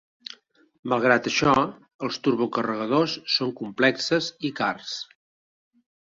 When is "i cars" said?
4.49-4.95